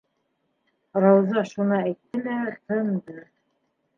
[1.03, 2.39] -Рауза шуны әйтте лә
[2.71, 3.21] тынды.